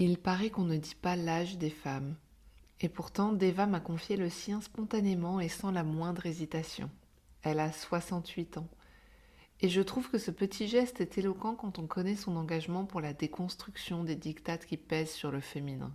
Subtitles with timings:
[0.00, 2.14] Il paraît qu'on ne dit pas l'âge des femmes.
[2.80, 6.88] Et pourtant, Deva m'a confié le sien spontanément et sans la moindre hésitation.
[7.42, 8.68] Elle a 68 ans.
[9.60, 13.00] Et je trouve que ce petit geste est éloquent quand on connaît son engagement pour
[13.00, 15.92] la déconstruction des dictates qui pèsent sur le féminin.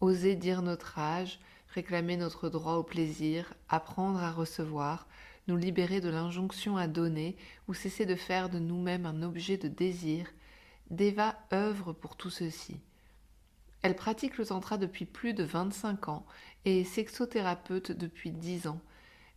[0.00, 1.38] Oser dire notre âge,
[1.68, 5.06] réclamer notre droit au plaisir, apprendre à recevoir,
[5.46, 7.36] nous libérer de l'injonction à donner
[7.68, 10.26] ou cesser de faire de nous-mêmes un objet de désir,
[10.90, 12.80] Deva œuvre pour tout ceci.
[13.86, 16.26] Elle pratique le tantra depuis plus de 25 ans
[16.64, 18.80] et est sexothérapeute depuis 10 ans.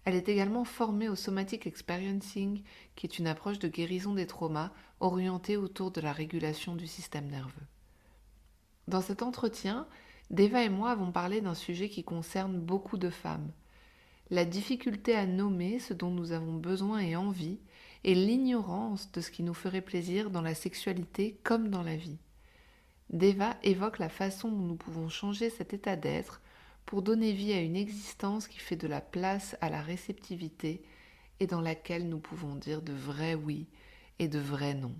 [0.05, 2.63] Elle est également formée au somatic experiencing,
[2.95, 4.71] qui est une approche de guérison des traumas
[5.01, 7.67] orientée autour de la régulation du système nerveux.
[8.87, 9.85] Dans cet entretien,
[10.31, 13.51] Deva et moi avons parlé d'un sujet qui concerne beaucoup de femmes.
[14.31, 17.59] La difficulté à nommer ce dont nous avons besoin et envie,
[18.03, 22.17] et l'ignorance de ce qui nous ferait plaisir dans la sexualité comme dans la vie.
[23.09, 26.41] Deva évoque la façon dont nous pouvons changer cet état d'être
[26.85, 30.83] pour donner vie à une existence qui fait de la place à la réceptivité
[31.39, 33.67] et dans laquelle nous pouvons dire de vrais oui
[34.19, 34.93] et de vrais non.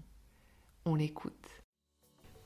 [0.85, 1.33] On l'écoute.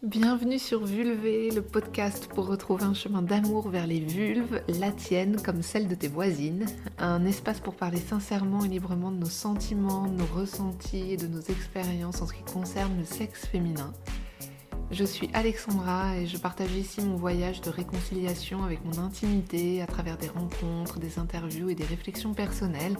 [0.02, 5.42] Bienvenue sur Vulvé, le podcast pour retrouver un chemin d'amour vers les vulves, la tienne
[5.42, 6.66] comme celle de tes voisines.
[6.98, 11.28] Un espace pour parler sincèrement et librement de nos sentiments, de nos ressentis et de
[11.28, 13.94] nos expériences en ce qui concerne le sexe féminin.
[14.92, 19.88] Je suis Alexandra et je partage ici mon voyage de réconciliation avec mon intimité à
[19.88, 22.96] travers des rencontres, des interviews et des réflexions personnelles.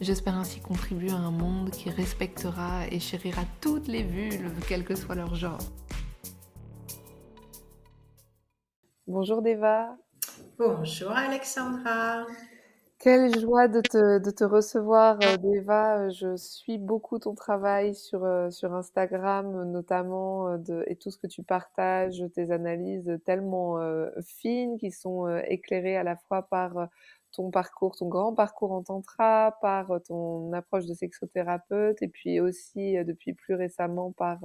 [0.00, 4.94] J'espère ainsi contribuer à un monde qui respectera et chérira toutes les vulves, quel que
[4.94, 5.58] soit leur genre.
[9.06, 9.96] Bonjour Deva.
[10.58, 12.24] Bonjour Alexandra.
[12.98, 16.08] Quelle joie de te, de te recevoir, euh, Deva.
[16.08, 21.16] Je suis beaucoup ton travail sur, euh, sur Instagram, notamment, euh, de, et tout ce
[21.18, 23.78] que tu partages, tes analyses tellement
[24.22, 26.88] fines qui sont éclairées à la fois par
[27.30, 32.96] ton parcours, ton grand parcours en tantra, par ton approche de sexothérapeute, et puis aussi,
[33.04, 34.38] depuis plus récemment, par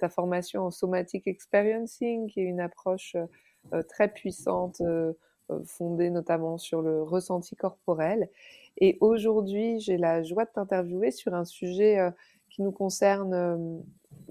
[0.00, 3.16] ta formation en somatic experiencing, qui est une approche
[3.88, 5.12] très puissante euh,
[5.64, 8.28] fondée notamment sur le ressenti corporel.
[8.78, 12.10] Et aujourd'hui, j'ai la joie de t'interviewer sur un sujet euh,
[12.50, 13.78] qui nous concerne, euh,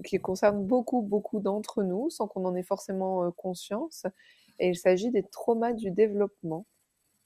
[0.04, 4.06] qui concerne beaucoup, beaucoup d'entre nous, sans qu'on en ait forcément conscience.
[4.58, 6.66] Et il s'agit des traumas du développement.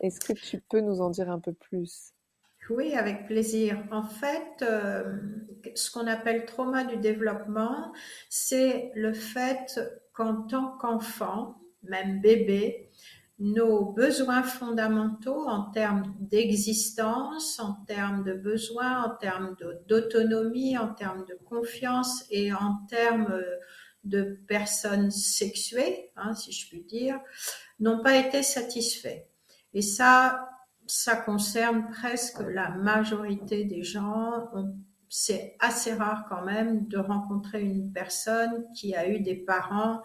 [0.00, 2.12] Est-ce que tu peux nous en dire un peu plus?
[2.68, 3.82] Oui, avec plaisir.
[3.90, 4.64] En fait,
[5.74, 7.92] ce qu'on appelle trauma du développement,
[8.28, 9.80] c'est le fait
[10.12, 12.90] qu'en tant qu'enfant, même bébé,
[13.38, 19.54] nos besoins fondamentaux en termes d'existence, en termes de besoins, en termes
[19.88, 23.42] d'autonomie, en termes de confiance et en termes
[24.04, 27.20] de personnes sexuées, hein, si je puis dire,
[27.80, 29.24] n'ont pas été satisfaits.
[29.74, 30.48] Et ça,
[30.86, 34.48] ça concerne presque la majorité des gens.
[35.08, 40.02] C'est assez rare quand même de rencontrer une personne qui a eu des parents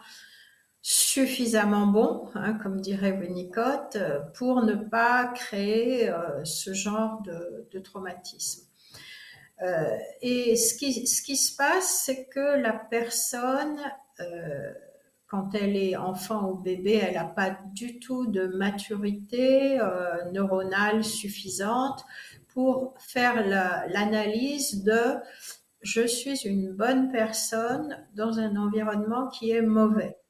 [0.82, 7.80] suffisamment bon, hein, comme dirait Winnicott, euh, pour ne pas créer euh, ce genre de,
[7.80, 8.68] traumatisme.
[9.62, 13.80] Euh, et ce qui, ce qui se passe, c'est que la personne,
[15.28, 19.80] quand elle est enfant ou bébé, elle n'a pas du tout de maturité
[20.32, 22.06] neuronale suffisante
[22.50, 25.16] pour faire l'analyse de
[25.82, 30.21] je suis une bonne personne dans un environnement qui est mauvais.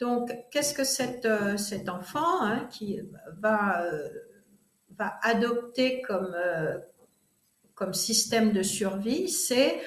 [0.00, 3.00] Donc, qu'est-ce que cet, euh, cet enfant hein, qui
[3.38, 4.08] va, euh,
[5.22, 6.78] adopter comme, euh,
[7.74, 9.80] comme système de survie C'est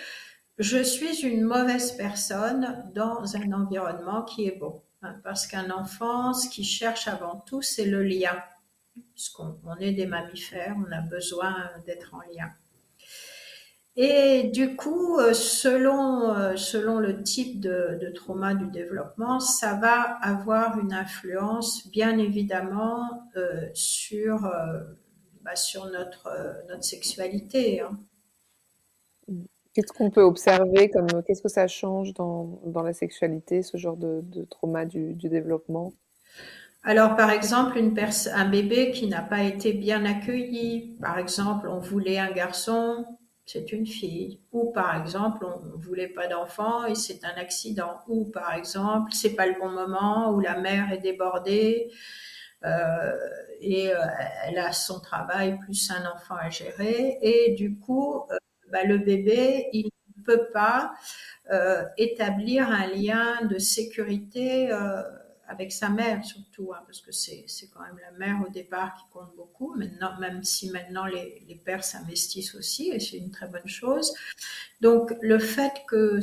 [0.58, 4.82] je suis une mauvaise personne dans un environnement qui est bon.
[5.04, 8.42] Hein, parce qu'un enfant, ce qu'il cherche avant tout, c'est le lien.
[9.14, 12.52] Puisqu'on on est des mammifères, on a besoin d'être en lien.
[14.00, 19.74] Et du coup, euh, selon, euh, selon le type de, de, trauma du développement, ça
[19.74, 24.54] va avoir une influence, bien évidemment, euh, sur,
[25.42, 26.30] bah, sur notre,
[26.70, 27.82] notre sexualité.
[27.82, 27.98] Hein.
[29.74, 33.98] Qu'est-ce qu'on peut observer comme qu'est-ce que ça change dans, dans la sexualité, ce genre
[33.98, 35.92] de, de trauma du, du, développement?
[36.84, 37.98] Alors, par exemple, une
[38.34, 43.17] un bébé qui n'a pas été bien accueilli, par exemple, on voulait un garçon,
[43.48, 44.42] c'est une fille.
[44.52, 48.02] Ou par exemple, on voulait pas d'enfant et c'est un accident.
[48.08, 51.90] Ou par exemple, c'est pas le bon moment, ou la mère est débordée
[52.66, 53.16] euh,
[53.62, 54.00] et euh,
[54.46, 57.18] elle a son travail plus un enfant à gérer.
[57.22, 58.38] Et du coup, euh,
[58.72, 60.94] bah, le bébé, il ne peut pas
[61.96, 64.70] établir un lien de sécurité
[65.48, 69.04] avec sa mère surtout, hein, parce que c'est quand même la mère au départ qui
[69.12, 73.48] compte beaucoup, maintenant, même si maintenant les, les pères s'investissent aussi, et c'est une très
[73.48, 74.14] bonne chose.
[74.82, 76.20] Donc le fait que,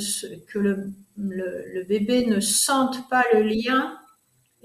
[0.47, 3.99] que le, le, le bébé ne sente pas le lien,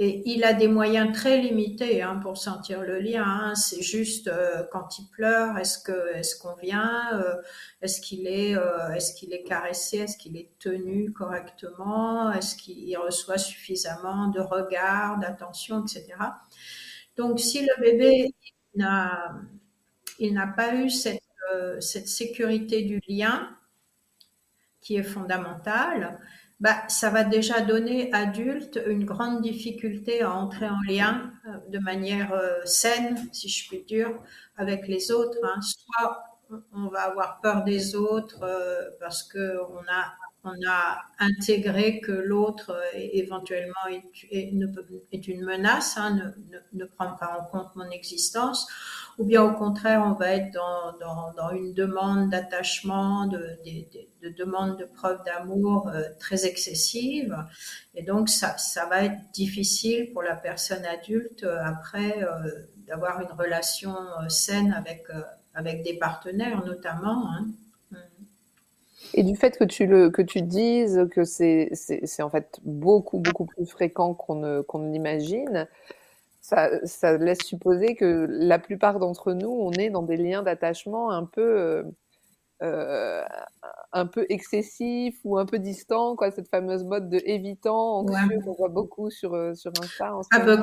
[0.02, 3.26] et il a des moyens très limités hein, pour sentir le lien.
[3.26, 3.56] Hein.
[3.56, 7.36] C'est juste euh, quand il pleure, est-ce que est-ce qu'on vient, euh,
[7.82, 12.98] est-ce qu'il est euh, est-ce qu'il est caressé, est-ce qu'il est tenu correctement, est-ce qu'il
[12.98, 16.06] reçoit suffisamment de regard, d'attention, etc.
[17.18, 18.34] Donc si le bébé
[18.76, 19.34] n'a
[20.18, 21.20] il n'a pas eu cette
[21.82, 23.50] cette sécurité du lien
[24.82, 26.20] qui est fondamentale,
[26.60, 31.80] bah, ça va déjà donner adulte une grande difficulté à entrer en lien euh, de
[31.80, 34.12] manière euh, saine, si je puis dire,
[34.58, 35.38] avec les autres.
[35.44, 35.62] Hein.
[35.62, 36.24] Soit
[36.74, 40.14] on va avoir peur des autres euh, parce que on a
[40.46, 47.12] on a intégré que l'autre éventuellement est, est, une menace, hein, ne, ne, ne, prend
[47.18, 48.66] pas en compte mon existence,
[49.20, 54.80] ou bien au contraire, on va être dans, une demande d'attachement, de, de, de, demande
[54.80, 57.36] de preuve d'amour euh, très excessive.
[57.96, 58.56] Et donc, ça,
[58.90, 62.50] va être difficile pour la personne adulte euh, après euh,
[62.88, 63.94] d'avoir une relation
[64.30, 67.30] saine avec, des partenaires notamment.
[67.34, 67.48] Hein.
[69.14, 71.72] Et du fait que tu le que tu dises que c'est
[72.22, 75.68] en fait beaucoup beaucoup plus fréquent qu'on ne qu'on ne l'imagine,
[76.50, 81.12] ça, ça laisse supposer que la plupart d'entre nous, on est dans des liens d'attachement
[81.12, 81.84] un peu euh,
[82.62, 83.24] euh,
[83.94, 88.54] un peu excessif ou un peu distant, quoi, cette fameuse mode de évitant, anxieux qu'on
[88.54, 90.12] voit beaucoup sur, euh, sur Insta.
[90.32, 90.58] un, peu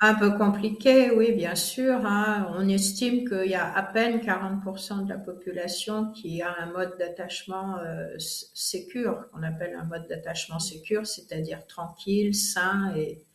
[0.00, 1.94] un peu compliqué, oui, bien sûr.
[2.04, 2.52] Hein.
[2.56, 6.96] On estime qu'il y a à peine 40% de la population qui a un mode
[6.98, 13.26] d'attachement euh, sécure, qu'on appelle un mode d'attachement sécure, c'est-à-dire tranquille, sain et,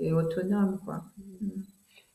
[0.00, 1.02] et autonome, quoi.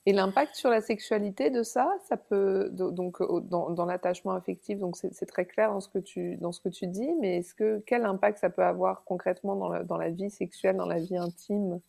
[0.07, 4.95] Et l'impact sur la sexualité de ça, ça peut donc dans, dans l'attachement affectif, donc
[4.97, 7.81] c'est très clair dans ce que tu dans ce que tu dis, mais est-ce que
[7.87, 11.17] quel impact ça peut avoir concrètement dans la, dans la vie sexuelle, dans la vie
[11.17, 11.79] intime?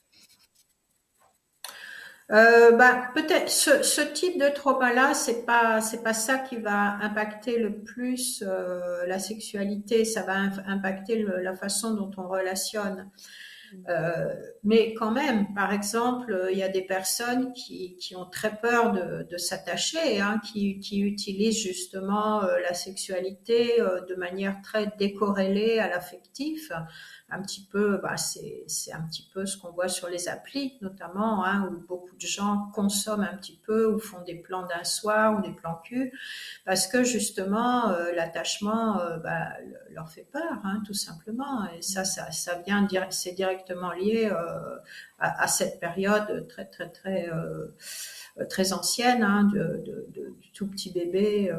[2.33, 6.97] Euh, bah, peut-être ce, ce, type de trauma-là, c'est pas c'est pas ça qui va
[7.01, 10.05] impacter le plus euh, la sexualité.
[10.05, 10.35] Ça va
[10.67, 13.11] impacter le, la façon dont on relationne.
[13.89, 14.35] Euh,
[14.65, 18.93] mais quand même, par exemple, il y a des personnes qui, qui ont très peur
[18.93, 25.79] de, s'attacher, hein, qui, qui, utilisent justement euh, la sexualité euh, de manière très décorrélée
[25.79, 26.73] à l'affectif
[27.29, 31.45] un petit peu, bah, c'est, un petit peu ce qu'on voit sur les applis notamment,
[31.45, 35.37] hein, où beaucoup de gens consomment un petit peu ou font des plans d'un soir
[35.37, 36.13] ou des plans cul,
[36.65, 39.49] parce que justement euh, l'attachement euh, bah,
[39.91, 41.69] leur fait peur, hein, tout simplement.
[41.77, 44.77] Et ça, ça, ça vient, c'est directement lié euh,
[45.19, 47.67] à, à, cette période très très très euh,
[48.49, 51.53] très ancienne hein, de, de, de, du tout petit bébé.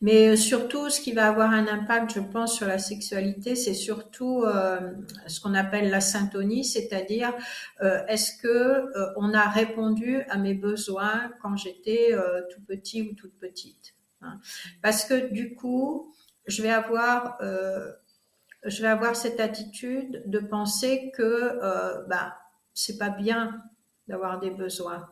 [0.00, 3.54] Euh, mais euh, surtout, ce qui va avoir un impact, je pense, sur la sexualité,
[3.54, 4.92] c'est surtout euh,
[5.26, 7.34] ce qu'on appelle la syntonie, c'est-à-dire
[7.82, 13.02] euh, est-ce que euh, on a répondu à mes besoins quand j'étais euh, tout petit
[13.02, 13.94] ou toute petite.
[14.22, 14.40] Hein.
[14.82, 16.14] Parce que du coup,
[16.46, 17.38] je vais avoir
[18.64, 21.58] je vais avoir cette attitude de penser que
[22.08, 22.36] bah
[22.74, 23.62] c'est pas bien
[24.08, 25.08] d'avoir des besoins.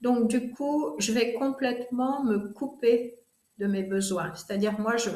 [0.00, 3.19] Donc du coup, je vais complètement me couper
[3.66, 4.32] mes besoins.
[4.34, 5.10] C'est-à-dire, moi, je,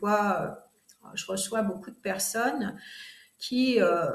[0.00, 2.76] vois, euh, je reçois beaucoup de personnes
[3.38, 4.10] qui, euh,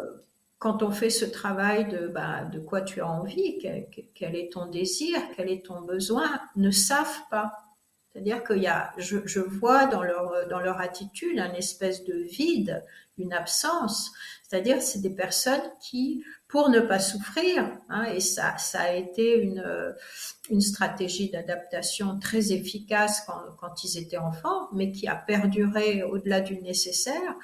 [0.57, 4.65] quand on fait ce travail de, bah, de quoi tu as envie, quel, est ton
[4.67, 7.53] désir, quel est ton besoin, ne savent pas.
[8.12, 12.84] C'est-à-dire qu'il y a, je, vois dans leur, dans leur attitude un espèce de vide,
[13.20, 14.12] une absence.
[14.44, 17.70] C'est-à-dire, c'est des personnes qui pour ne pas souffrir.
[17.88, 19.63] Hein, et ça, ça a été une,
[20.50, 26.42] une stratégie d'adaptation très efficace quand, quand ils étaient enfants, mais qui a perduré au-delà
[26.42, 27.36] du nécessaire.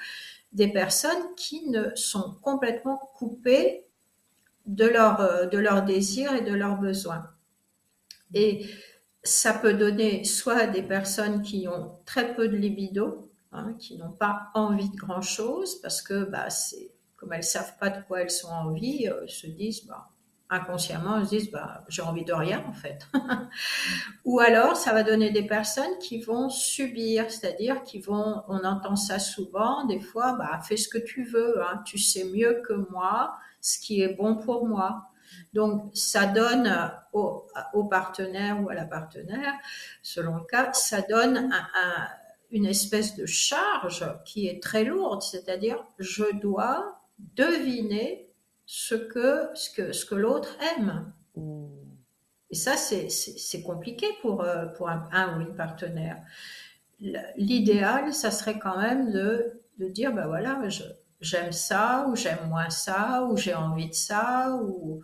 [0.52, 3.86] Des personnes qui ne sont complètement coupées
[4.66, 7.30] de leur, de leurs désirs et de leurs besoins.
[8.34, 8.66] Et
[9.26, 14.12] ça peut donner soit des personnes qui ont très peu de libido, hein, qui n'ont
[14.12, 18.20] pas envie de grand chose parce que bah, c'est comme elles savent pas de quoi
[18.22, 20.10] elles sont envie, euh, se disent, bah,
[20.50, 23.08] inconsciemment, elles se disent, bah, j'ai envie de rien, en fait.
[24.24, 28.96] Ou alors, ça va donner des personnes qui vont subir, c'est-à-dire qui vont, on entend
[28.96, 32.74] ça souvent, des fois, bah, fais ce que tu veux, hein, tu sais mieux que
[32.90, 35.10] moi ce qui est bon pour moi.
[35.52, 39.54] Donc, ça donne au, au, partenaire ou à la partenaire,
[40.02, 42.06] selon le cas, ça donne un, un
[42.50, 48.30] une espèce de charge qui est très lourde, c'est-à-dire je dois deviner
[48.66, 51.12] ce que, ce que, ce que l'autre aime.
[51.36, 51.66] Mmh.
[52.50, 56.22] Et ça, c'est compliqué pour, euh, pour un, un, ou une partenaire.
[57.36, 60.58] L'idéal, ça serait quand même de, de dire, ben voilà,
[61.20, 65.02] j'aime ça, ou j'aime moins ça, ou j'ai envie de ça, ou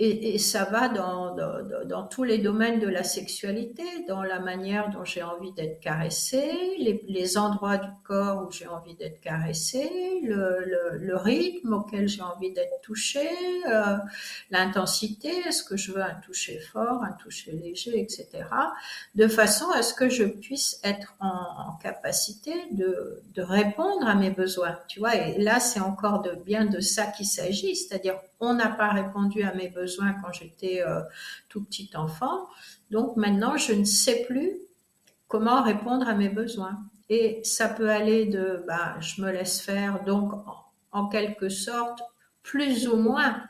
[0.00, 4.40] et, et, ça va dans, dans, dans, tous les domaines de la sexualité, dans la
[4.40, 9.20] manière dont j'ai envie d'être caressée, les, les, endroits du corps où j'ai envie d'être
[9.20, 9.88] caressée,
[10.24, 13.30] le, le, le, rythme auquel j'ai envie d'être touchée,
[13.70, 13.96] euh,
[14.50, 18.26] l'intensité, est-ce que je veux un toucher fort, un toucher léger, etc.
[19.14, 24.16] De façon à ce que je puisse être en, en capacité de, de, répondre à
[24.16, 24.76] mes besoins.
[24.88, 28.68] Tu vois, et là c'est encore de bien de ça qu'il s'agit, c'est-à-dire on n'a
[28.68, 31.00] pas répondu à mes besoins quand j'étais euh,
[31.48, 32.48] tout petit enfant.
[32.90, 34.52] Donc maintenant, je ne sais plus
[35.28, 36.78] comment répondre à mes besoins.
[37.08, 40.32] Et ça peut aller de, bah, je me laisse faire, donc
[40.92, 42.00] en, quelque sorte,
[42.42, 43.42] plus ou moins,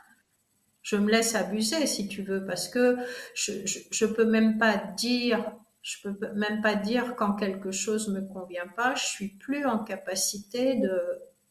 [0.81, 2.97] je me laisse abuser si tu veux, parce que
[3.33, 3.53] je,
[3.91, 8.67] je, peux même pas dire, je peux même pas dire quand quelque chose me convient
[8.75, 11.01] pas, je suis plus en capacité de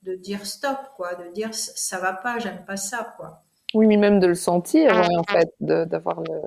[0.05, 3.43] de dire stop, quoi, de dire ça va pas, j'aime pas ça, quoi.
[3.75, 6.41] Oui, mais même de le sentir, ah, en fait, d'avoir le.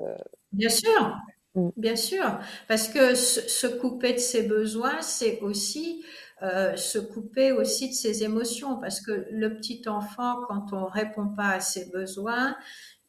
[0.52, 1.16] Bien sûr,
[1.54, 1.68] mm.
[1.76, 2.38] bien sûr,
[2.68, 6.02] parce que se, couper de ses besoins, c'est aussi
[6.42, 11.28] euh, se couper aussi de ses émotions, parce que le petit enfant, quand on répond
[11.28, 12.56] pas à ses besoins,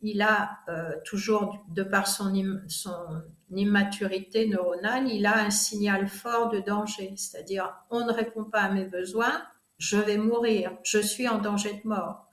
[0.01, 2.33] il a euh, toujours, de par son,
[2.67, 8.61] son immaturité neuronale, il a un signal fort de danger, c'est-à-dire on ne répond pas
[8.61, 9.41] à mes besoins,
[9.79, 12.27] je vais mourir, je suis en danger de mort.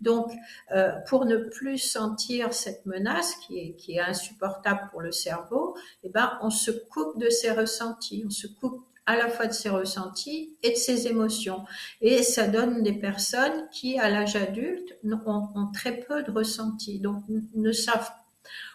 [0.00, 0.32] Donc,
[0.72, 5.76] euh, pour ne plus sentir cette menace qui est, qui est insupportable pour le cerveau,
[6.02, 9.52] eh ben, on se coupe de ses ressentis, on se coupe à la fois de
[9.52, 11.64] ses ressentis et de ses émotions.
[12.00, 16.98] Et ça donne des personnes qui, à l'âge adulte, ont, ont, très peu de ressentis,
[16.98, 17.22] donc
[17.54, 18.12] ne savent.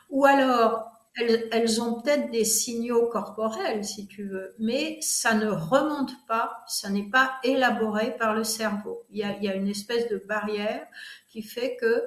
[0.09, 6.13] Ou alors, elles, ont peut-être des signaux corporels, si tu veux, mais ça ne remonte
[6.27, 9.03] pas, ça n'est pas élaboré par le cerveau.
[9.09, 10.86] Il y, a, une espèce de barrière
[11.27, 12.03] qui fait que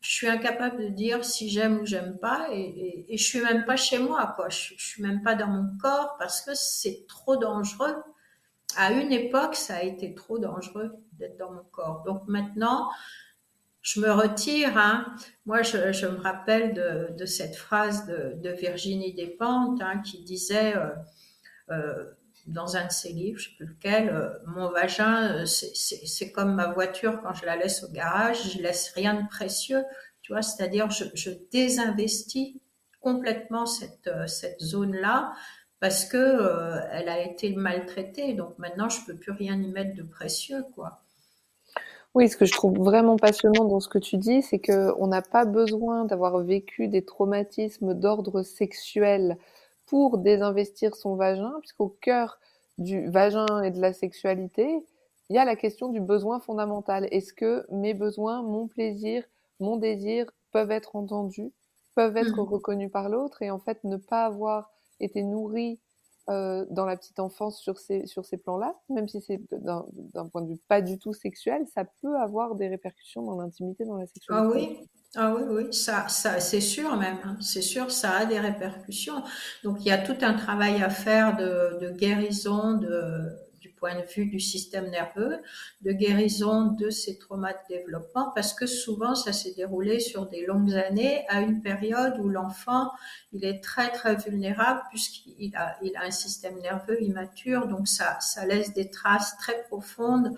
[0.00, 3.40] je suis incapable de dire si j'aime ou j'aime pas, et, et, et, je suis
[3.40, 4.48] même pas chez moi, quoi.
[4.48, 7.96] Je, je suis même pas dans mon corps parce que c'est trop dangereux.
[8.76, 12.02] À une époque, ça a été trop dangereux d'être dans mon corps.
[12.04, 12.90] Donc maintenant,
[13.82, 14.78] je me retire.
[14.78, 15.14] Hein.
[15.44, 20.88] Moi, je, me rappelle de, cette phrase de, Virginie Despentes hein, qui disait euh,
[21.70, 22.04] euh,
[22.46, 26.68] dans un de ses livres, je sais plus lequel, euh, mon vagin, c'est comme ma
[26.68, 29.84] voiture quand je la laisse au garage, je laisse rien de précieux,
[30.22, 32.56] tu vois, c'est-à-dire je, je, désinvestis
[33.00, 34.08] complètement cette,
[34.60, 35.32] zone-là
[35.80, 40.04] parce que elle a été maltraitée, donc maintenant je peux plus rien y mettre de
[40.04, 41.01] précieux, quoi.
[42.14, 45.22] Oui, ce que je trouve vraiment passionnant dans ce que tu dis, c'est qu'on n'a
[45.22, 49.38] pas besoin d'avoir vécu des traumatismes d'ordre sexuel
[49.86, 52.38] pour désinvestir son vagin, puisqu'au cœur
[52.76, 54.84] du vagin et de la sexualité,
[55.30, 57.08] il y a la question du besoin fondamental.
[57.10, 59.24] Est-ce que mes besoins, mon plaisir,
[59.60, 61.50] mon désir peuvent être entendus,
[61.94, 62.48] peuvent être mmh.
[62.48, 65.80] reconnus par l'autre et en fait ne pas avoir été nourris
[66.30, 70.42] euh, dans la petite enfance sur ces, sur ces plans-là, même si c'est d'un point
[70.42, 74.06] de vue pas du tout sexuel, ça peut avoir des répercussions dans l'intimité, dans la
[74.06, 74.46] sexualité.
[74.46, 77.36] Ah oui, ah oui, oui, ça, ça c'est sûr même, hein.
[77.40, 79.22] c'est sûr, ça a des répercussions.
[79.64, 83.28] Donc il y a tout un travail à faire de, de guérison de,
[83.82, 85.42] point de vue du système nerveux,
[85.80, 90.46] de guérison de ces traumas de développement, parce que souvent ça s'est déroulé sur des
[90.46, 92.92] longues années à une période où l'enfant
[93.32, 98.20] il est très très vulnérable puisqu'il a, il a un système nerveux immature, donc ça,
[98.20, 100.32] ça laisse des traces très profondes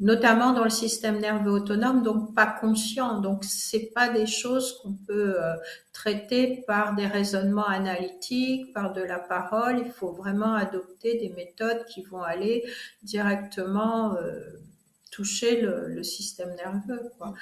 [0.00, 3.20] notamment dans le système nerveux autonome, donc pas conscient.
[3.20, 5.54] Donc c'est pas des choses qu'on peut euh,
[5.92, 9.82] traiter par des raisonnements analytiques, par de la parole.
[9.84, 12.64] Il faut vraiment adopter des méthodes qui vont aller
[13.02, 14.40] directement euh,
[15.12, 17.10] toucher le, le, système nerveux.
[17.18, 17.34] Quoi.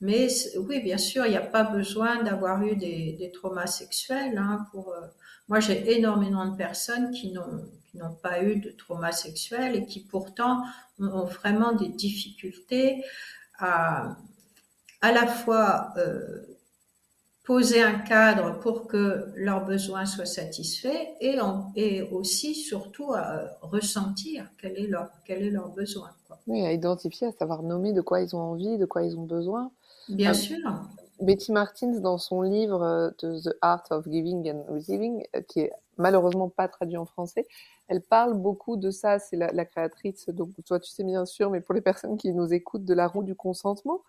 [0.00, 4.38] Mais oui, bien sûr, il n'y a pas besoin d'avoir eu des, des, traumas sexuels.
[4.38, 5.00] Hein, pour, euh,
[5.48, 10.00] moi, j'ai énormément de personnes qui n'ont n'ont pas eu de trauma sexuel et qui
[10.00, 10.62] pourtant
[10.98, 13.04] ont vraiment des difficultés
[13.58, 14.16] à
[15.00, 16.42] à la fois euh,
[17.44, 23.58] poser un cadre pour que leurs besoins soient satisfaits et, en, et aussi surtout à
[23.62, 26.10] ressentir quel est leur, quel est leur besoin.
[26.26, 26.38] Quoi.
[26.46, 29.24] Oui, à identifier, à savoir nommer de quoi ils ont envie, de quoi ils ont
[29.24, 29.70] besoin.
[30.08, 30.58] Bien sûr.
[31.20, 36.68] Betty Martins, dans son livre The Art of Giving and Receiving, qui est malheureusement pas
[36.68, 37.46] traduit en français,
[37.88, 39.18] elle parle beaucoup de ça.
[39.18, 42.52] C'est la, créatrice, donc toi tu sais bien sûr, mais pour les personnes qui nous
[42.52, 44.02] écoutent, de la roue du consentement.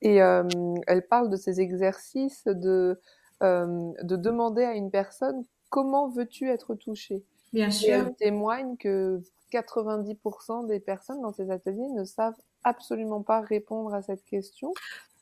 [0.00, 0.44] Et euh,
[0.86, 3.00] elle parle de ces exercices de,
[3.42, 7.24] euh, de demander à une personne comment veux-tu être touché.
[7.52, 7.88] Bien sûr.
[7.88, 9.20] Et elle témoigne que
[9.52, 14.72] 90% des personnes dans ces ateliers ne savent absolument pas répondre à cette question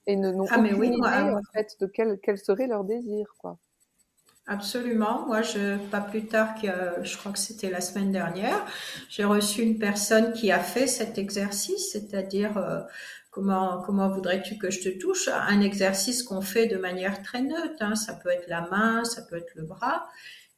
[0.07, 3.35] et ne n'ont ah, aucune oui, idée en fait de quel, quel serait leur désir
[3.39, 3.59] quoi.
[4.49, 5.27] Absolument.
[5.27, 6.69] Moi, je, pas plus tard que,
[7.03, 8.65] je crois que c'était la semaine dernière,
[9.09, 12.81] j'ai reçu une personne qui a fait cet exercice, c'est-à-dire euh,
[13.33, 15.29] comment comment voudrais-tu que je te touche?
[15.29, 17.75] Un exercice qu'on fait de manière très neutre.
[17.81, 17.97] Hein.
[17.97, 20.09] Ça peut être la main, ça peut être le bras.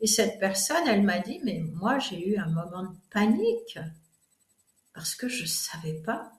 [0.00, 3.78] Et cette personne, elle m'a dit, mais moi, j'ai eu un moment de panique
[4.94, 6.30] parce que je savais pas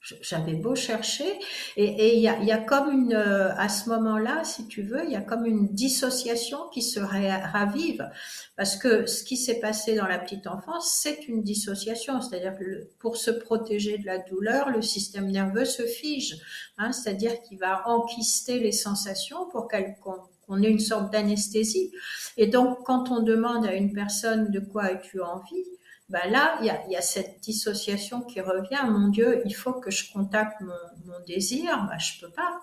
[0.00, 1.38] j'avais beau chercher
[1.76, 5.10] et il y a, a, comme une euh, à ce moment-là si tu veux il
[5.10, 8.08] y a comme une dissociation qui se ravive.
[8.56, 12.22] Parce que ce qui s'est passé dans la petite enfance c'est une dissociation.
[12.22, 16.38] C'est-à-dire que pour se protéger de la douleur le système nerveux se fige
[16.78, 21.92] hein, c'est-à-dire qu'il va enquister les sensations pour qu'elle qu'on ait une sorte d'anesthésie.
[22.38, 25.66] Et donc quand on demande à une personne de quoi as-tu envie
[26.10, 28.80] ben là, il y a, y a, cette dissociation qui revient.
[28.88, 30.74] Mon Dieu, il faut que je contacte mon,
[31.06, 31.86] mon désir.
[31.88, 32.60] Ben, je peux pas.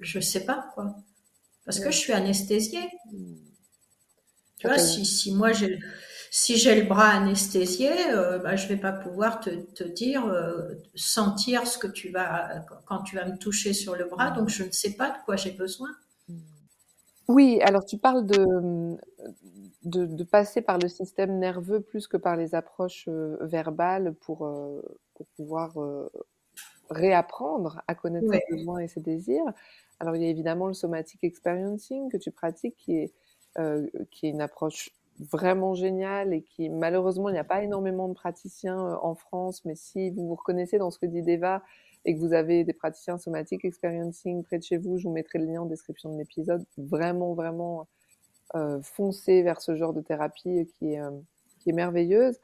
[0.00, 0.96] Je sais pas quoi.
[1.64, 2.88] Parce que je suis anesthésiée.
[3.12, 3.36] Hmm.
[4.58, 5.78] Tu vois, si, si moi j'ai
[6.34, 10.70] si j'ai le bras anesthésié, euh, ben, je vais pas pouvoir te, te dire, euh,
[10.94, 14.30] sentir ce que tu vas quand tu vas me toucher sur le bras.
[14.30, 15.90] Donc je ne sais pas de quoi j'ai besoin.
[17.28, 18.96] Oui, alors tu parles de,
[19.84, 24.82] de, passer par le système nerveux plus que par les approches euh, verbales pour, euh,
[25.14, 26.08] pour pouvoir euh,
[26.90, 29.44] réapprendre à connaître ses besoins et ses désirs.
[30.00, 33.12] Alors il y a évidemment le somatic experiencing que tu pratiques qui est,
[34.10, 38.14] qui est une approche vraiment géniale et qui malheureusement il n'y a pas énormément de
[38.14, 41.62] praticiens en France, mais si vous vous reconnaissez dans ce que dit Deva,
[42.04, 45.38] et que vous avez des praticiens somatiques experiencing près de chez vous, je vous mettrai
[45.38, 46.64] le lien en description de l'épisode.
[46.76, 47.86] Vraiment, vraiment
[48.54, 51.10] euh, foncez vers ce genre de thérapie qui est, euh,
[51.66, 52.38] merveilleuse.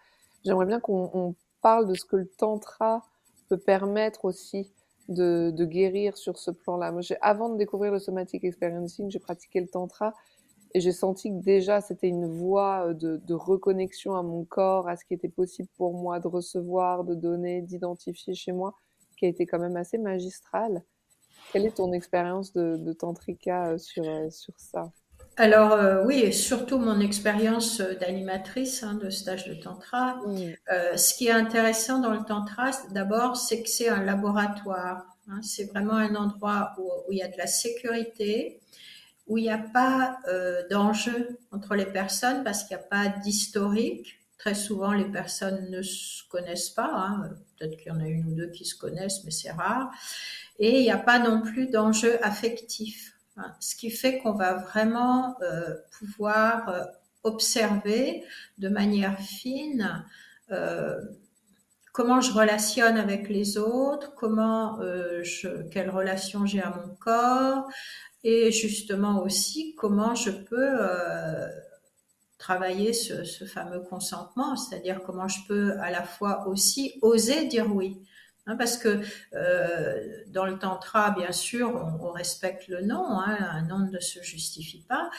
[0.45, 3.05] J'aimerais bien qu'on parle de ce que le tantra
[3.49, 4.71] peut permettre aussi
[5.09, 6.93] de, guérir sur ce plan-là.
[7.21, 10.15] Avant de découvrir le somatic experiencing, j'ai pratiqué le tantra
[10.75, 14.97] et j'ai senti que déjà c'était une voie de, de, reconnexion à mon corps, à
[14.97, 18.75] ce qui était possible pour moi de recevoir, de donner, d'identifier chez moi
[19.19, 20.83] qui a été quand même assez magistrale.
[21.53, 24.93] Quelle est ton expérience de, de Tantrika euh, euh, sur ça?
[25.39, 30.21] Alors euh, oui, et surtout mon expérience d'animatrice hein, de stage de tantra.
[30.69, 35.07] ce qui est intéressant dans le tantra, d'abord, c'est que c'est un laboratoire.
[35.31, 35.41] Hein.
[35.43, 38.61] c'est vraiment un endroit où, où, il y a de la sécurité,
[39.29, 43.09] où il n'y a pas euh, d'enjeu entre les personnes parce qu'il n'y a pas
[43.09, 44.19] d'historique.
[44.39, 46.91] Très souvent, les personnes ne se connaissent pas.
[46.93, 47.31] Hein.
[47.59, 49.91] Peut-être qu'il y en a une ou deux qui se connaissent, mais c'est rare.
[50.59, 53.18] Et il n'y a pas non plus d'enjeu affectif.
[53.61, 56.85] Ce qui fait qu'on va vraiment euh, pouvoir euh,
[57.25, 58.25] observer
[58.59, 60.05] de manière fine
[60.51, 61.01] euh,
[61.93, 64.79] comment je relationne avec les autres, comment
[65.73, 67.69] quelle relation j'ai à mon corps,
[68.23, 70.79] et justement aussi comment je peux
[72.39, 78.01] travailler ce fameux consentement, c'est-à-dire comment je peux à la fois aussi oser dire oui.
[78.49, 79.01] Hein, parce que
[79.35, 84.23] euh, dans le tantra, bien sûr, on, respecte le non, hein, un non ne se
[84.23, 85.11] justifie pas,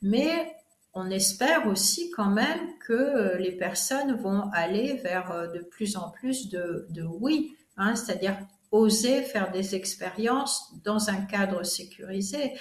[0.00, 0.54] mais
[0.94, 6.10] on espère aussi quand même que les personnes vont aller vers euh, de plus en
[6.10, 8.38] plus de, de oui, hein, c'est-à-dire
[8.70, 12.54] oser faire des expériences dans un cadre sécurisé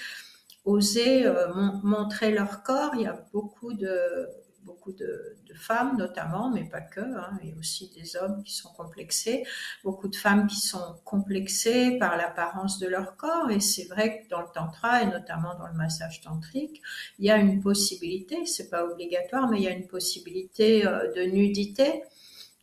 [0.65, 2.91] oser euh, montrer leur corps.
[2.95, 4.27] Il y a beaucoup de
[4.65, 9.45] beaucoup de, femmes notamment, mais pas que, hein, et aussi des hommes qui sont complexés,
[9.85, 14.29] beaucoup de femmes qui sont complexées par l'apparence de leur corps, et c'est vrai que
[14.29, 16.81] dans le tantra, et notamment dans le massage tantrique,
[17.19, 21.13] il y a une possibilité, c'est pas obligatoire, mais il y a une possibilité euh,
[21.13, 22.03] de nudité.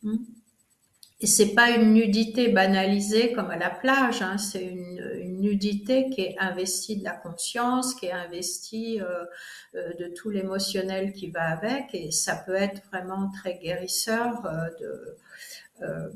[0.03, 0.17] Hmm.
[1.23, 4.91] Et c'est pas une nudité banalisée comme à la plage, hein, c'est une,
[5.39, 9.25] nudité qui est investie de la conscience, qui est investie euh,
[9.75, 14.45] euh, de tout l'émotionnel qui va avec, et ça peut être vraiment très guérisseur
[15.81, 16.09] euh,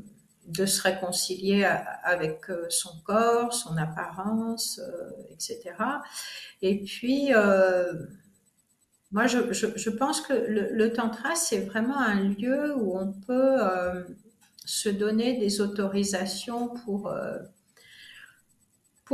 [0.46, 1.66] de, se réconcilier
[2.04, 4.82] avec son corps, son apparence,
[5.32, 5.74] etc.
[6.62, 7.32] Et puis
[9.12, 13.58] moi, je, je, pense que le tantra, c'est vraiment un lieu où on peut
[14.68, 17.40] se donner des autorisations pour, euh,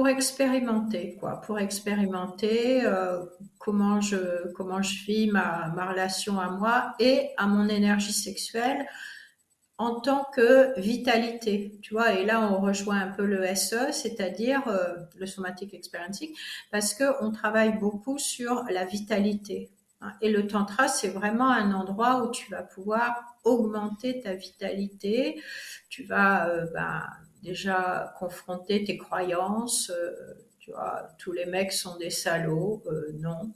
[0.07, 3.23] expérimenter, quoi, pour expérimenter euh,
[3.59, 8.87] comment je comment vis ma, ma relation à moi et à mon énergie sexuelle
[9.77, 12.13] en tant que vitalité, tu vois.
[12.13, 16.33] Et là, on rejoint un peu le SE, c'est-à-dire euh, le somatic experiencing,
[16.71, 19.69] parce que on travaille beaucoup sur la vitalité.
[20.03, 20.13] Hein.
[20.21, 25.41] Et le tantra, c'est vraiment un endroit où tu vas pouvoir augmenter ta vitalité.
[25.89, 27.03] Tu vas euh, ben,
[27.41, 29.89] déjà confronter tes croyances.
[29.89, 30.11] Euh,
[30.59, 32.83] tu vois, tous les mecs sont des salauds.
[32.87, 33.53] Euh, non,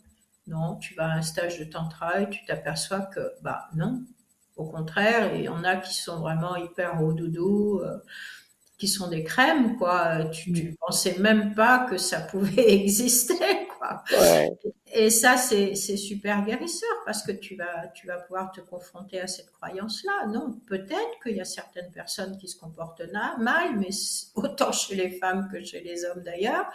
[0.48, 0.78] non.
[0.78, 4.04] Tu vas à un stage de tantra et tu t'aperçois que, bah non.
[4.56, 7.80] Au contraire, il y en a qui sont vraiment hyper au doudou,
[8.80, 10.26] qui sont des crèmes, quoi.
[10.26, 13.67] Tu, tu pensais même pas que ça pouvait exister.
[14.12, 14.58] Ouais
[14.94, 19.28] et ça, c'est super guérisseur parce que tu vas, tu vas pouvoir te confronter à
[19.28, 20.28] cette croyance-là.
[20.28, 23.04] Non, peut-être qu'il y a certaines personnes qui se comportent
[23.38, 23.90] mal, mais
[24.36, 26.72] autant chez les femmes que chez les hommes d'ailleurs.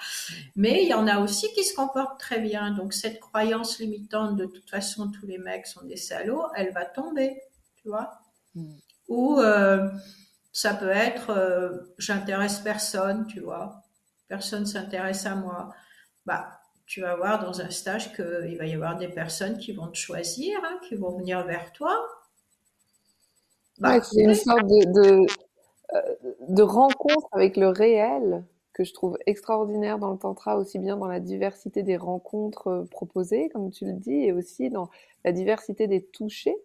[0.57, 2.71] Mais il y en a aussi qui se comportent très bien.
[2.73, 6.85] Donc cette croyance limitante de toute façon tous les mecs sont des salauds, elle va
[6.85, 7.41] tomber,
[7.77, 8.21] tu vois.
[8.55, 8.75] Mm.
[9.09, 9.91] Ou euh,
[10.53, 13.83] ça peut être euh, j'intéresse personne, tu vois.
[14.29, 15.75] Personne s'intéresse à moi.
[16.27, 16.62] Bah
[16.93, 19.97] tu vas voir dans un stage qu'il va y avoir des personnes qui vont te
[19.97, 21.99] choisir, hein, qui vont venir vers toi.
[23.79, 25.27] Bah, c'est une sorte de,
[25.95, 26.15] euh,
[26.51, 31.07] de, rencontre avec le réel que je trouve extraordinaire dans le tantra, aussi bien dans
[31.07, 34.91] la diversité des rencontres euh, proposées, comme tu le dis, et aussi dans
[35.25, 36.57] la diversité des touchés.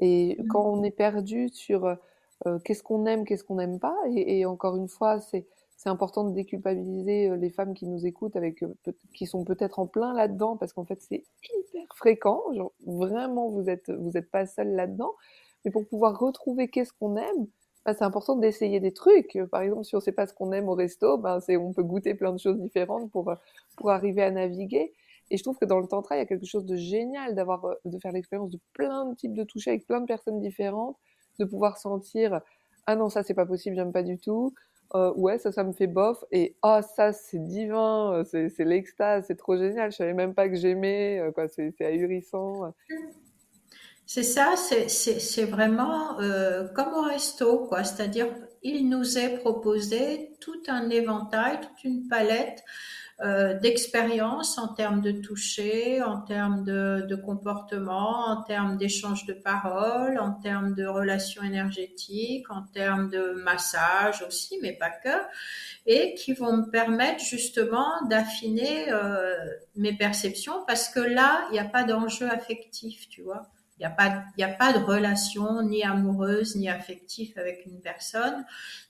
[0.00, 0.48] Et mmh.
[0.48, 1.86] quand on est perdu sur
[2.46, 5.46] euh, qu'est-ce qu'on aime, qu'est-ce qu'on n'aime pas, et encore une fois, c'est
[5.82, 8.72] c'est important de déculpabiliser euh, les femmes qui nous écoutent, avec, euh,
[9.14, 12.40] qui sont peut-être en plein là-dedans, parce qu'en fait, c'est hyper fréquent.
[12.54, 15.12] Genre, vraiment, vous n'êtes vous êtes pas seul là-dedans.
[15.64, 17.46] Mais pour pouvoir retrouver qu'est-ce qu'on aime,
[17.84, 19.36] bah, c'est important d'essayer des trucs.
[19.50, 21.72] Par exemple, si on ne sait pas ce qu'on aime au resto, ben, c'est, on
[21.72, 23.34] peut goûter plein de choses différentes pour, euh,
[23.76, 24.92] pour arriver à naviguer.
[25.32, 27.66] Et je trouve que dans le tantra, il y a quelque chose de génial d'avoir,
[27.84, 30.96] de faire l'expérience de plein de types de toucher avec plein de personnes différentes,
[31.40, 32.40] de pouvoir sentir,
[32.86, 34.54] ah non, ça c'est pas possible, j'aime pas du tout,
[34.94, 36.24] euh, ouais, ça, ça me fait bof.
[36.30, 39.90] Et ah, ça, c'est divin, euh, c'est l'extase, c'est trop génial.
[39.90, 41.48] Je savais même pas que j'aimais, euh, quoi.
[41.48, 42.72] C'est ahurissant.
[44.04, 46.16] C'est ça, c'est vraiment
[46.74, 47.84] comme au resto, quoi.
[47.84, 48.26] C'est-à-dire,
[48.62, 52.62] il nous est proposé tout un éventail, toute une palette
[53.24, 60.18] euh, d'expérience en termes de toucher, en termes de, comportement, en termes d'échange de paroles,
[60.18, 65.22] en termes de relations énergétiques, en termes de massage aussi, mais pas que,
[65.86, 69.36] et qui vont me permettre justement d'affiner euh,
[69.76, 73.48] mes perceptions parce que là, il n'y a pas d'enjeu affectif, tu vois.
[73.82, 78.44] Il n'y a, pas, a pas de relation ni amoureuse ni affective avec une personne.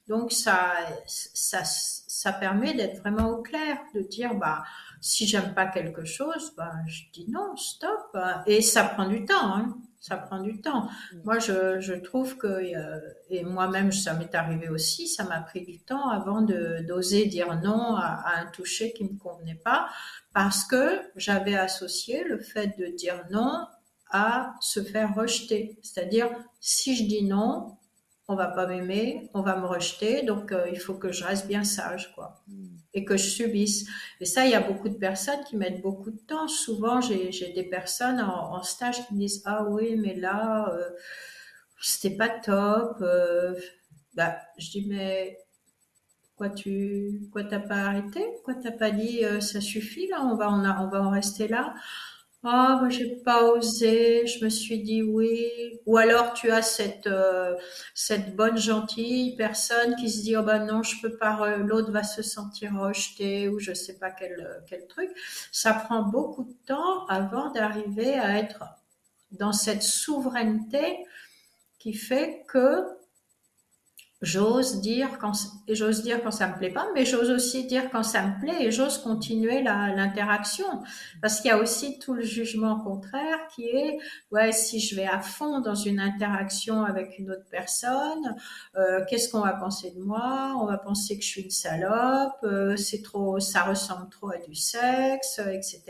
[0.06, 0.74] Donc ça,
[1.06, 4.64] ça, ça permet d'être vraiment au clair, de dire bah
[5.00, 8.16] si j'aime pas quelque chose, bah je dis non, stop.
[8.46, 9.78] Et ça prend du temps, hein.
[9.98, 10.82] ça prend du temps.
[10.82, 11.16] Mm.
[11.24, 13.00] Moi, je, je trouve que euh,
[13.30, 17.96] et moi-même ça m'est arrivé aussi, ça m'a pris du temps avant d'oser dire non
[17.96, 19.88] à, à, un toucher qui me convenait pas,
[20.34, 23.66] parce que j'avais associé le fait de dire non
[24.12, 25.78] à se faire rejeter.
[25.82, 26.28] C'est-à-dire
[26.60, 27.76] si je dis non,
[28.28, 31.46] on va pas m'aimer, on va me rejeter, donc euh, il faut que je reste
[31.48, 32.66] bien sage, quoi, hmm.
[32.94, 33.86] et que je subisse.
[34.20, 36.46] Et ça, il y a beaucoup de personnes qui mettent beaucoup de temps.
[36.46, 40.88] Souvent, j'ai des personnes en, stage qui me disent ah oui, mais là, euh,
[41.80, 42.98] c'était pas top.
[43.00, 43.54] Euh,
[44.14, 45.38] bah, je dis mais
[46.36, 50.50] quoi tu, quoi t'as pas arrêté, quoi t'as pas dit ça suffit là, on va
[50.50, 51.74] on, on va en rester là?
[52.44, 55.78] Ah, moi j'ai pas osé, je me suis dit oui.
[55.86, 57.54] Ou alors tu as cette euh,
[57.94, 62.02] cette bonne gentille personne qui se dit oh ben non je peux pas, l'autre va
[62.02, 65.10] se sentir rejeté ou je sais pas quel quel truc.
[65.52, 68.64] Ça prend beaucoup de temps avant d'arriver à être
[69.30, 70.98] dans cette souveraineté
[71.78, 72.84] qui fait que
[74.22, 75.32] j'ose dire quand
[75.68, 78.64] j'ose dire quand ça me plaît pas, mais j'ose aussi dire quand ça me plaît
[78.66, 80.64] et j'ose continuer l'interaction
[81.20, 83.98] parce qu'il y a aussi tout le jugement contraire qui est
[84.30, 88.36] ouais si je vais à fond dans une interaction avec une autre personne,
[88.76, 90.54] euh, qu'est-ce qu'on va penser de moi?
[90.58, 94.38] On va penser que je suis une salope, euh, c'est trop, ça ressemble trop à
[94.38, 95.82] du sexe, etc.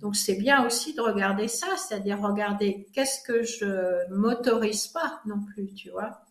[0.00, 5.40] Donc c'est bien aussi de regarder ça, c'est-à-dire regarder qu'est-ce que je m'autorise pas non
[5.40, 6.27] plus, tu vois?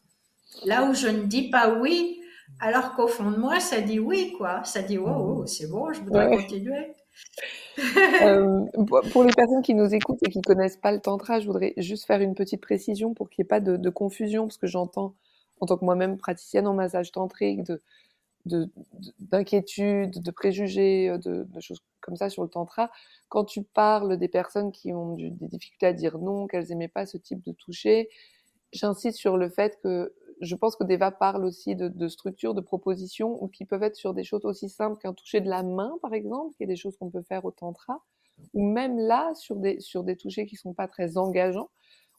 [0.65, 2.21] Là où je ne dis pas oui,
[2.59, 4.63] alors qu'au fond de moi, ça dit oui, quoi.
[4.63, 6.93] Ça dit, oh, c'est bon, je voudrais continuer.
[8.21, 8.65] Euh,
[9.11, 12.05] pour les personnes qui nous écoutent et qui connaissent pas le tantra, je voudrais juste
[12.05, 15.15] faire une petite précision pour qu'il n'y ait pas de, confusion, parce que j'entends,
[15.59, 17.81] en tant que moi-même praticienne en massage tantrique, de,
[19.19, 22.91] d'inquiétudes, de, de, préjugés, de, de, choses comme ça sur le tantra.
[23.29, 27.05] Quand tu parles des personnes qui ont des difficultés à dire non, qu'elles aimaient pas
[27.05, 28.09] ce type de toucher,
[28.73, 33.41] j'insiste sur le fait que je pense que Deva parle aussi de, structures, de propositions,
[33.43, 36.13] ou qui peuvent être sur des choses aussi simples qu'un toucher de la main, par
[36.13, 38.03] exemple, qui est des choses qu'on peut faire au tantra,
[38.53, 41.69] ou même là, sur des, sur des touchés qui sont pas très engageants,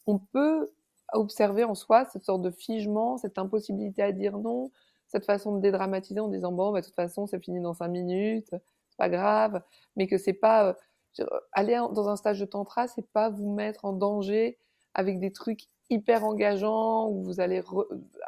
[0.07, 0.70] on peut
[1.12, 4.70] observer en soi cette sorte de figement, cette impossibilité à dire non,
[5.07, 7.88] cette façon de dédramatiser en disant bon, bah, de toute façon, c'est fini dans cinq
[7.88, 9.62] minutes, c'est pas grave,
[9.96, 10.76] mais que c'est pas
[11.20, 14.59] euh, aller dans un stage de tantra, c'est pas vous mettre en danger
[14.94, 17.62] avec des trucs hyper engageants où vous allez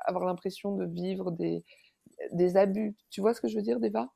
[0.07, 1.64] avoir l'impression de vivre des,
[2.33, 2.96] des abus.
[3.11, 4.11] Tu vois ce que je veux dire, Deva?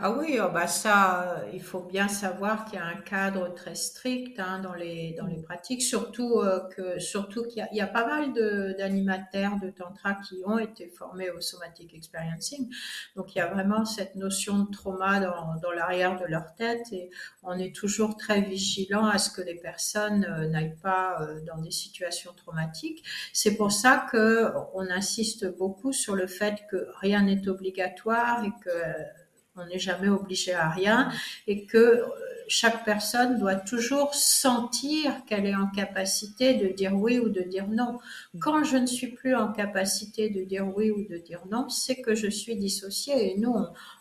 [0.00, 3.74] Ah oui, oh bah ça, il faut bien savoir qu'il y a un cadre très
[3.74, 8.32] strict hein, dans les dans les pratiques, surtout euh, qu'il y, a pas mal
[8.78, 12.72] d'animateurs de, tantra qui ont été formés au somatic experiencing,
[13.16, 16.86] donc il y a vraiment cette notion de trauma dans, dans l'arrière de leur tête
[16.92, 17.10] et
[17.42, 21.58] on est toujours très vigilant à ce que les personnes euh, n'aillent pas euh, dans
[21.58, 23.04] des situations traumatiques.
[23.32, 28.52] C'est pour ça que on insiste beaucoup sur le fait que rien n'est obligatoire et
[28.62, 28.70] que
[29.58, 31.10] on n'est jamais obligé à rien
[31.46, 32.06] et que euh,
[32.48, 37.68] chaque personne doit toujours sentir qu'elle est en capacité de dire oui ou de dire
[37.68, 37.98] non.
[38.40, 42.00] Quand je ne suis plus en capacité de dire oui ou de dire non, c'est
[42.00, 43.32] que je suis dissociée.
[43.32, 43.54] Et nous,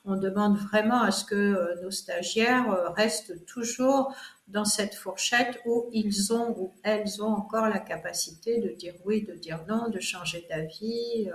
[0.05, 4.15] on, demande vraiment à ce que euh, nos stagiaires euh, restent toujours
[4.47, 9.23] dans cette fourchette où ils ont ou elles ont encore la capacité de dire oui,
[9.23, 11.29] de dire non, de changer d'avis.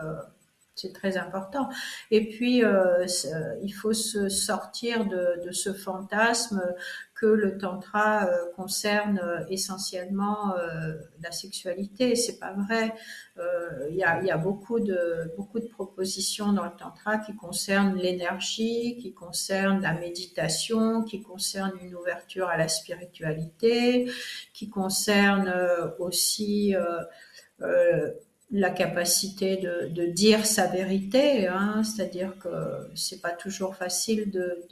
[0.74, 1.68] C'est très important.
[2.10, 3.06] Et puis, euh,
[3.62, 6.62] il faut se sortir de, ce fantasme
[7.22, 12.16] que le tantra euh, concerne euh, essentiellement euh, la sexualité.
[12.16, 12.94] C'est pas vrai.
[13.90, 17.96] Il y a, y, a, beaucoup de beaucoup de propositions dans le tantra qui concernent
[17.96, 24.10] l'énergie, qui concernent la méditation, qui concernent une ouverture à la spiritualité,
[24.52, 25.54] qui concernent
[25.98, 26.74] aussi
[28.52, 32.48] la capacité de, dire sa vérité, hein, c'est-à-dire que
[32.94, 34.68] c'est pas toujours facile de,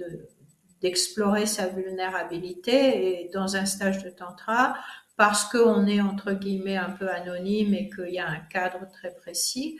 [0.83, 4.75] d'explorer sa vulnérabilité et dans un stage de tantra
[5.17, 9.15] parce qu'on est entre guillemets un peu anonyme et qu'il y a un cadre très
[9.15, 9.79] précis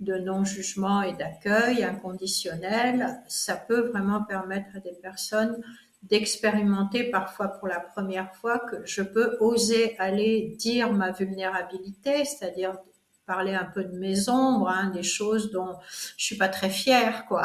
[0.00, 5.62] de non-jugement et d'accueil inconditionnel, ça peut vraiment permettre à des personnes
[6.02, 12.76] d'expérimenter parfois pour la première fois que je peux oser aller dire ma vulnérabilité, c'est-à-dire
[13.26, 15.76] parler un peu de mes ombres, hein, des choses dont
[16.16, 17.44] je suis pas très fière, quoi.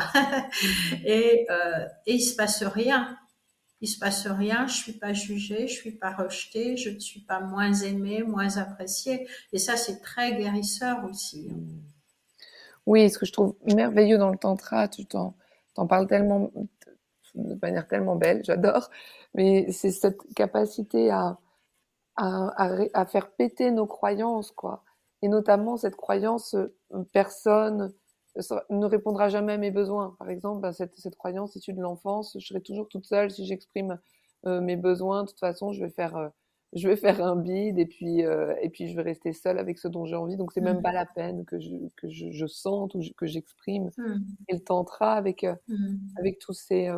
[1.06, 3.18] et, euh, et il se passe rien.
[3.82, 4.68] Il se passe rien.
[4.68, 8.58] Je suis pas jugée, je suis pas rejetée, je ne suis pas moins aimée, moins
[8.58, 9.28] appréciée.
[9.54, 11.50] Et ça, c'est très guérisseur aussi.
[11.52, 11.60] Hein.
[12.86, 15.36] Oui, ce que je trouve merveilleux dans le tantra, tu t'en,
[15.76, 16.52] t'en parles tellement
[17.36, 18.90] de manière tellement belle, j'adore.
[19.36, 21.38] Mais c'est cette capacité à,
[22.16, 24.84] à, à, à faire péter nos croyances, quoi
[25.22, 27.94] et notamment cette croyance euh, personne
[28.70, 30.16] ne répondra jamais à mes besoins.
[30.20, 33.46] Par exemple, bah, cette, cette, croyance issue de l'enfance, je serai toujours toute seule si
[33.46, 34.00] j'exprime
[34.46, 35.24] euh, mes besoins.
[35.24, 36.30] De toute façon, je vais faire, euh,
[36.74, 39.88] je vais faire un bide et puis, et puis je vais rester seule avec ce
[39.88, 40.38] dont j'ai envie.
[40.38, 40.84] Donc c'est même mmh.
[40.84, 43.90] pas la peine que je, que je, je sente ou que j'exprime.
[43.98, 44.20] Mmh.
[44.48, 45.98] Et le tantra avec, mmh.
[46.18, 46.90] avec tous ces,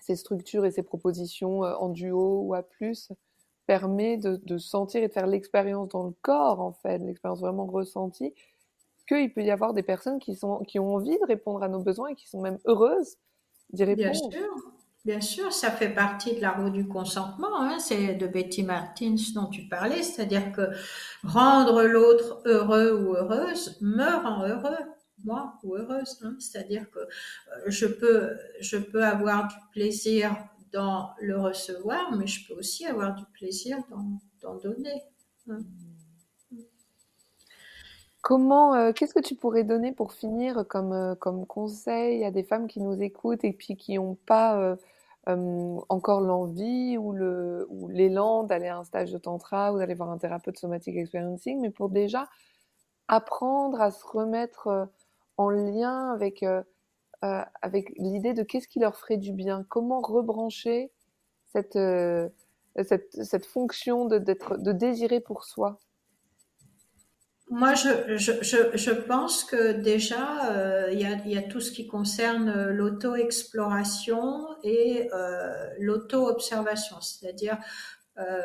[0.00, 3.12] ces structures et ces propositions en duo ou à plus
[3.66, 8.34] permet de, sentir et de faire l'expérience dans le corps, en fait, l'expérience vraiment ressentie,
[9.06, 11.80] qu'il peut y avoir des personnes qui, sont, qui ont envie de répondre à nos
[11.80, 13.16] besoins et qui sont même heureuses
[13.72, 14.10] d'y répondre.
[14.10, 14.72] Bien sûr,
[15.04, 17.60] bien sûr, ça fait partie de la roue du consentement.
[17.60, 17.78] Hein.
[17.78, 20.68] C'est de Betty Martins dont tu parlais, c'est-à-dire que
[21.24, 24.78] rendre l'autre heureux ou heureuse me rend heureux
[25.24, 26.18] moi ou heureuse.
[26.22, 26.36] Hein.
[26.38, 27.06] C'est-à-dire que euh,
[27.66, 30.36] je peux, je peux avoir du plaisir
[30.72, 33.78] dans le recevoir, mais je peux aussi avoir du plaisir
[34.40, 35.02] d'en donner.
[35.48, 35.60] Hein.
[38.22, 42.42] Comment, euh, qu'est-ce que tu pourrais donner pour finir comme, euh, comme conseil à des
[42.42, 44.76] femmes qui nous écoutent et puis qui n'ont pas
[45.26, 47.12] euh, encore l'envie ou
[47.88, 51.70] l'élan d'aller à un stage de tantra ou d'aller voir un thérapeute somatic experiencing, mais
[51.70, 52.28] pour déjà
[53.08, 54.88] apprendre à se remettre
[55.36, 56.44] en lien avec
[57.24, 60.90] euh, avec l'idée de qu'est-ce qui leur ferait du bien, comment rebrancher
[61.52, 62.28] cette, euh,
[62.82, 65.78] cette, cette, fonction de, d'être, de désirer pour soi?
[67.50, 71.60] Moi, je, je, je, je, pense que déjà, euh, il y, a, y, a, tout
[71.60, 77.58] ce qui concerne l'auto-exploration et euh, l'auto-observation, c'est-à-dire
[78.18, 78.40] euh,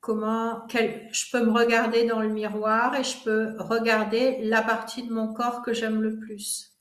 [0.00, 5.06] comment quel, je peux me regarder dans le miroir et je peux regarder la partie
[5.06, 6.79] de mon corps que j'aime le plus.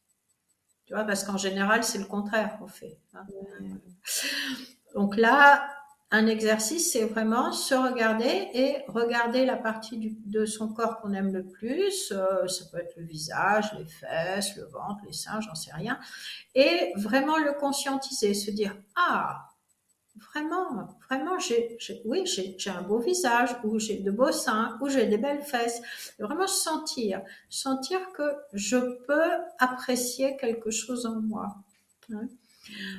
[0.89, 2.97] Tu vois, parce qu'en général, c'est le contraire qu'on fait.
[3.13, 3.27] Hein.
[4.95, 5.69] Donc là,
[6.09, 11.31] un exercice, c'est vraiment se regarder et regarder la partie de son corps qu'on aime
[11.31, 12.11] le plus.
[12.11, 15.99] Euh, ça peut être le visage, les fesses, le ventre, les seins, j'en sais rien.
[16.55, 19.48] Et vraiment le conscientiser, se dire, ah,
[20.15, 25.05] vraiment, vraiment, j'ai, oui, j'ai, un beau visage, ou j'ai de beaux seins, ou j'ai
[25.05, 25.81] des belles fesses.
[26.19, 31.55] Vraiment sentir, sentir que je peux apprécier quelque chose en moi.
[32.11, 32.27] Hein.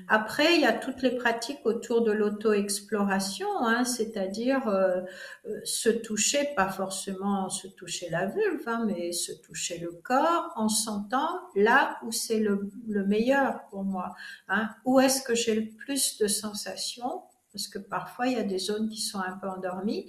[0.09, 5.01] Après, il y a toutes les pratiques autour de l'auto-exploration, hein, c'est-à-dire euh,
[5.47, 10.53] euh, se toucher, pas forcément se toucher la vulve, hein, mais se toucher le corps
[10.57, 12.71] en sentant là où c'est le,
[13.07, 14.15] meilleur pour moi.
[14.49, 14.69] Hein.
[14.85, 17.23] Où est-ce que j'ai le plus de sensations?
[17.53, 20.07] Parce que parfois, il y a des zones qui sont un peu endormies.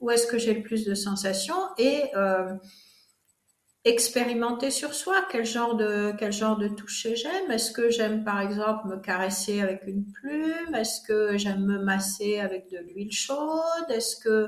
[0.00, 1.60] Où est-ce que j'ai le plus de sensations?
[1.76, 2.54] Et euh,
[3.88, 5.26] expérimenter sur soi.
[5.30, 7.50] Quel genre de toucher j'aime?
[7.50, 10.74] Est-ce que j'aime par exemple me caresser avec une plume?
[10.74, 13.90] Est-ce que j'aime me masser avec de l'huile chaude?
[13.90, 14.46] Est-ce que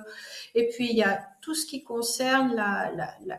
[0.54, 2.92] et puis il y a tout ce qui concerne la,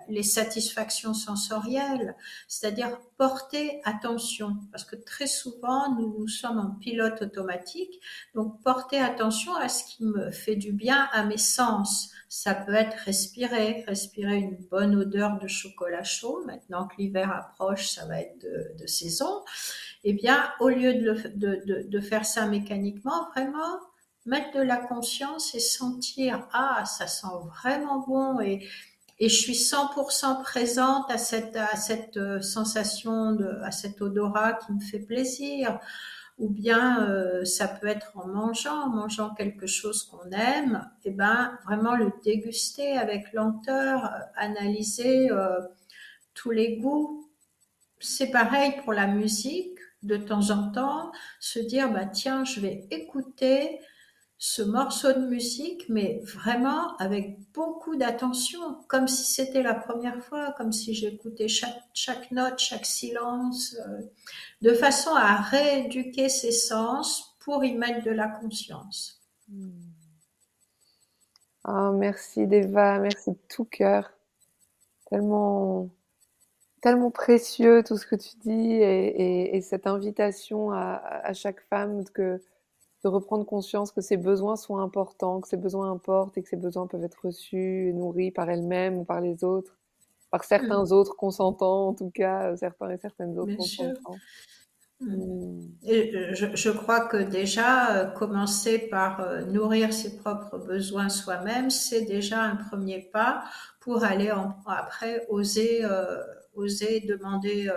[0.10, 2.16] les satisfactions sensorielles,
[2.48, 8.00] c'est-à-dire porter attention, parce que très souvent nous, nous sommes en pilote automatique,
[8.36, 12.74] donc porter attention à ce qui me fait du bien à mes sens ça peut
[12.74, 16.42] être respirer, respirer une bonne odeur de chocolat chaud.
[16.46, 19.44] Maintenant que l'hiver approche, ça va être de, saison.
[20.06, 23.82] Eh bien, au lieu de, de, faire ça mécaniquement, vraiment
[24.26, 27.28] mettre de la conscience et sentir, ah, ça sent
[27.62, 28.68] vraiment bon et,
[29.20, 34.54] et je suis 100% présente à cette, à cette euh, sensation, de, à cet odorat
[34.54, 35.80] qui me fait plaisir
[36.40, 41.10] ou bien euh, ça peut être en mangeant, en mangeant quelque chose qu'on aime, et
[41.10, 45.30] eh ben vraiment le déguster avec lenteur, euh, analyser
[46.34, 47.30] tous les goûts.
[48.00, 52.88] C'est pareil pour la musique, de temps en temps, se dire bah tiens, je vais
[52.90, 53.80] écouter
[54.44, 60.52] ce morceau de musique, mais vraiment avec beaucoup d'attention, comme si c'était la première fois,
[60.58, 64.02] comme si j'écoutais chaque, note, chaque silence, euh,
[64.64, 69.22] de façon à rééduquer ses sens pour y mettre de la conscience.
[71.68, 74.12] Oh, merci Deva, merci de tout cœur.
[75.12, 75.88] Tellement,
[76.82, 82.42] tellement précieux tout ce que tu dis et, cette invitation à, à chaque femme que
[83.04, 86.58] de reprendre conscience que ses besoins sont importants, que ses besoins importent et que ses
[86.58, 89.78] besoins peuvent être reçus et nourris par elle-même ou par les autres,
[90.30, 90.92] par certains mmh.
[90.92, 94.14] autres consentants en tout cas, certains et certaines autres consentants.
[94.14, 94.18] Mmh.
[95.02, 95.70] Mmh.
[95.84, 101.72] Et euh, je, crois que déjà, euh, commencer par euh, nourrir ses propres besoins soi-même,
[101.72, 103.44] c'est déjà un premier pas
[103.80, 104.32] pour aller
[104.68, 105.84] après oser,
[106.54, 107.68] oser demander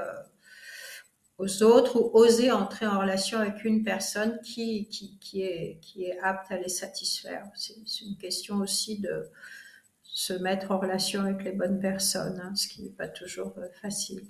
[1.39, 6.05] aux autres ou oser entrer en relation avec une personne qui, qui, qui, est, qui
[6.05, 7.45] est apte à les satisfaire.
[7.55, 9.29] C'est une question aussi de
[10.03, 13.67] se mettre en relation avec les bonnes personnes, hein, ce qui n'est pas toujours euh,
[13.83, 14.23] facile.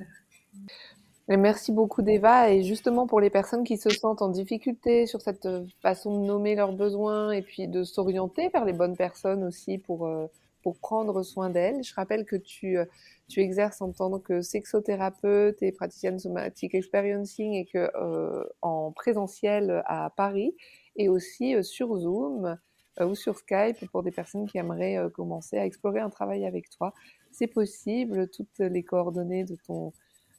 [1.28, 2.50] merci beaucoup Deva.
[2.50, 5.48] Et justement pour les personnes qui se sentent en difficulté sur cette
[5.82, 10.06] façon de nommer leurs besoins et puis de s'orienter vers les bonnes personnes aussi pour,
[10.06, 10.26] euh,
[10.64, 12.87] pour prendre soin d'elles, je rappelle que tu euh,
[13.29, 19.83] tu exerces en tant que sexothérapeute et praticienne somatique experiencing et que euh, en présentiel
[19.85, 20.57] à Paris
[20.96, 22.57] et aussi euh, sur Zoom
[23.00, 26.94] ou sur Skype pour des personnes qui aimeraient commencer à explorer un travail avec toi.
[27.33, 29.92] C'est possible, toutes les coordonnées de ton,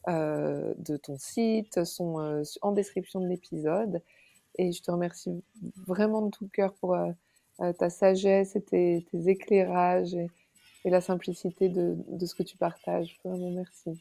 [0.07, 4.01] de ton site sont en description de l'épisode.
[4.57, 5.43] Et je te remercie
[5.85, 6.95] vraiment de tout cœur pour
[7.77, 10.13] ta sagesse et tes, tes éclairages.
[10.15, 10.31] Et,
[10.85, 13.19] et la simplicité de, de ce que tu partages.
[13.23, 13.99] Vraiment, merci.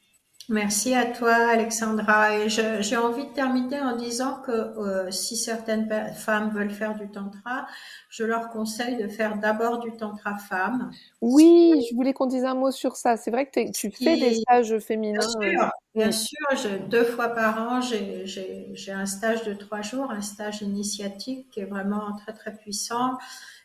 [0.49, 2.37] Merci à toi, Alexandra.
[2.37, 7.11] Et j'ai envie de terminer en disant que euh, si certaines femmes veulent faire du
[7.11, 7.67] tantra,
[8.11, 10.91] je leur conseille de faire d'abord du tantra femme.
[11.23, 13.17] Oui, je voulais qu'on dise un mot sur ça.
[13.17, 15.21] C'est vrai que tu fais des stages féminins.
[15.41, 20.21] Bien sûr, bien sûr deux fois par an, j'ai un stage de trois jours, un
[20.21, 23.19] stage initiatique qui est vraiment très très puissant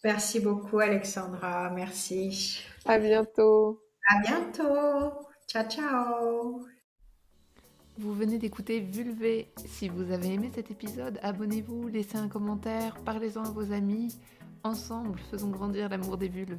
[0.05, 1.71] Merci beaucoup, Alexandra.
[1.71, 2.61] Merci.
[2.85, 3.83] À bientôt.
[4.09, 5.27] À bientôt.
[5.49, 6.67] Ciao, ciao.
[7.97, 9.53] Vous venez d'écouter Vulvé.
[9.67, 14.17] Si vous avez aimé cet épisode, abonnez-vous, laissez un commentaire, parlez-en à vos amis.
[14.63, 16.59] Ensemble, faisons grandir l'amour des vulves.